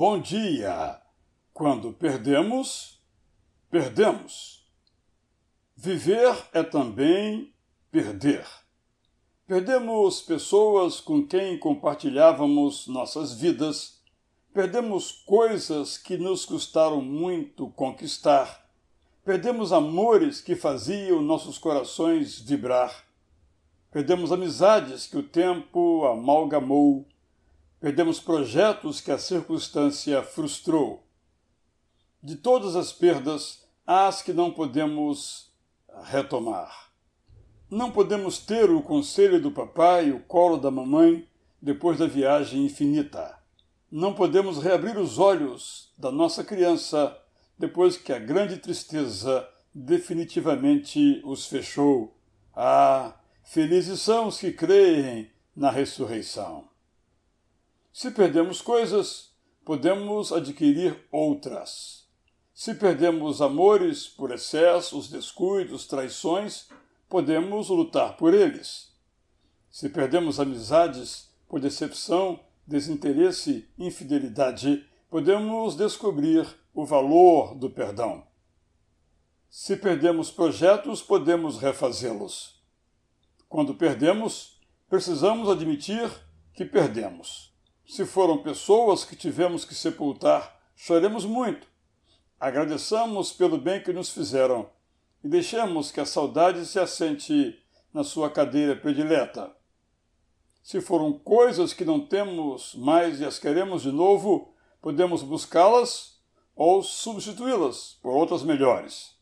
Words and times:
Bom 0.00 0.20
dia! 0.20 0.96
Quando 1.52 1.92
perdemos, 1.92 3.02
perdemos. 3.68 4.64
Viver 5.76 6.36
é 6.52 6.62
também 6.62 7.52
perder. 7.90 8.46
Perdemos 9.44 10.22
pessoas 10.22 11.00
com 11.00 11.26
quem 11.26 11.58
compartilhávamos 11.58 12.86
nossas 12.86 13.34
vidas, 13.34 14.00
perdemos 14.54 15.10
coisas 15.10 15.98
que 15.98 16.16
nos 16.16 16.44
custaram 16.44 17.02
muito 17.02 17.68
conquistar, 17.70 18.70
perdemos 19.24 19.72
amores 19.72 20.40
que 20.40 20.54
faziam 20.54 21.20
nossos 21.20 21.58
corações 21.58 22.38
vibrar, 22.38 23.04
perdemos 23.90 24.30
amizades 24.30 25.08
que 25.08 25.18
o 25.18 25.24
tempo 25.24 26.06
amalgamou 26.06 27.04
Perdemos 27.80 28.18
projetos 28.18 29.00
que 29.00 29.12
a 29.12 29.18
circunstância 29.18 30.22
frustrou. 30.22 31.06
De 32.20 32.34
todas 32.34 32.74
as 32.74 32.92
perdas, 32.92 33.64
há 33.86 34.08
as 34.08 34.20
que 34.20 34.32
não 34.32 34.50
podemos 34.50 35.52
retomar. 36.04 36.90
Não 37.70 37.90
podemos 37.90 38.38
ter 38.38 38.68
o 38.68 38.82
conselho 38.82 39.40
do 39.40 39.52
papai 39.52 40.08
e 40.08 40.12
o 40.12 40.20
colo 40.20 40.56
da 40.56 40.70
mamãe 40.70 41.28
depois 41.62 41.98
da 41.98 42.06
viagem 42.06 42.64
infinita. 42.64 43.38
Não 43.90 44.12
podemos 44.12 44.62
reabrir 44.62 44.98
os 44.98 45.18
olhos 45.18 45.92
da 45.96 46.10
nossa 46.10 46.42
criança 46.42 47.16
depois 47.56 47.96
que 47.96 48.12
a 48.12 48.18
grande 48.18 48.58
tristeza 48.58 49.48
definitivamente 49.72 51.22
os 51.24 51.46
fechou. 51.46 52.16
Ah, 52.54 53.14
felizes 53.44 54.00
são 54.00 54.28
os 54.28 54.38
que 54.38 54.52
creem 54.52 55.30
na 55.54 55.70
ressurreição. 55.70 56.67
Se 58.00 58.12
perdemos 58.12 58.62
coisas, 58.62 59.32
podemos 59.64 60.30
adquirir 60.30 61.04
outras. 61.10 62.06
Se 62.54 62.72
perdemos 62.72 63.42
amores 63.42 64.06
por 64.06 64.30
excessos, 64.30 65.10
descuidos, 65.10 65.84
traições, 65.84 66.68
podemos 67.08 67.70
lutar 67.70 68.16
por 68.16 68.32
eles. 68.32 68.94
Se 69.68 69.88
perdemos 69.88 70.38
amizades 70.38 71.34
por 71.48 71.58
decepção, 71.58 72.38
desinteresse, 72.64 73.68
infidelidade, 73.76 74.88
podemos 75.10 75.74
descobrir 75.74 76.46
o 76.72 76.86
valor 76.86 77.56
do 77.56 77.68
perdão. 77.68 78.24
Se 79.50 79.76
perdemos 79.76 80.30
projetos, 80.30 81.02
podemos 81.02 81.58
refazê-los. 81.58 82.62
Quando 83.48 83.74
perdemos, 83.74 84.60
precisamos 84.88 85.48
admitir 85.48 86.08
que 86.54 86.64
perdemos. 86.64 87.57
Se 87.88 88.04
foram 88.04 88.42
pessoas 88.42 89.02
que 89.02 89.16
tivemos 89.16 89.64
que 89.64 89.74
sepultar, 89.74 90.60
choremos 90.76 91.24
muito. 91.24 91.66
Agradeçamos 92.38 93.32
pelo 93.32 93.56
bem 93.56 93.82
que 93.82 93.94
nos 93.94 94.10
fizeram 94.10 94.68
e 95.24 95.28
deixemos 95.28 95.90
que 95.90 95.98
a 95.98 96.04
saudade 96.04 96.66
se 96.66 96.78
assente 96.78 97.58
na 97.92 98.04
sua 98.04 98.28
cadeira 98.28 98.76
predileta. 98.76 99.56
Se 100.62 100.82
foram 100.82 101.18
coisas 101.18 101.72
que 101.72 101.82
não 101.82 101.98
temos 101.98 102.74
mais 102.74 103.20
e 103.20 103.24
as 103.24 103.38
queremos 103.38 103.82
de 103.82 103.90
novo, 103.90 104.52
podemos 104.82 105.22
buscá-las 105.22 106.20
ou 106.54 106.82
substituí-las 106.82 107.98
por 108.02 108.10
outras 108.10 108.42
melhores. 108.42 109.16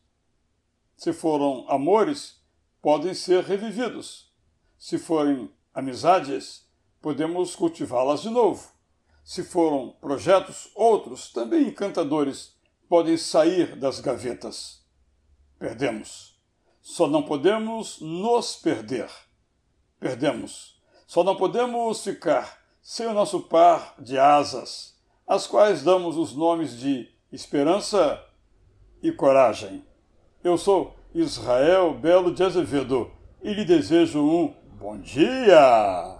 Se 0.97 1.13
foram 1.13 1.65
amores, 1.69 2.43
podem 2.81 3.13
ser 3.13 3.45
revividos. 3.45 4.29
Se 4.77 4.97
forem 4.97 5.49
amizades, 5.73 6.66
podemos 7.01 7.55
cultivá-las 7.55 8.21
de 8.21 8.29
novo. 8.29 8.71
Se 9.23 9.43
foram 9.43 9.95
projetos, 9.99 10.69
outros, 10.73 11.31
também 11.31 11.67
encantadores, 11.67 12.55
podem 12.87 13.17
sair 13.17 13.75
das 13.75 13.99
gavetas. 13.99 14.81
Perdemos. 15.59 16.39
Só 16.81 17.07
não 17.07 17.23
podemos 17.23 17.99
nos 17.99 18.55
perder. 18.55 19.09
Perdemos. 19.99 20.81
Só 21.05 21.23
não 21.23 21.35
podemos 21.35 22.03
ficar 22.03 22.57
sem 22.81 23.05
o 23.07 23.13
nosso 23.13 23.41
par 23.41 23.95
de 23.99 24.17
asas, 24.17 24.97
às 25.27 25.45
quais 25.45 25.83
damos 25.83 26.15
os 26.15 26.33
nomes 26.33 26.77
de 26.79 27.09
esperança 27.31 28.23
e 29.03 29.11
coragem. 29.11 29.85
Eu 30.41 30.57
sou 30.57 30.95
Israel 31.13 31.93
Belo 31.93 32.33
de 32.33 32.43
Azevedo 32.43 33.11
e 33.43 33.53
lhe 33.53 33.65
desejo 33.65 34.21
um 34.21 34.53
bom 34.79 34.97
dia! 34.99 36.16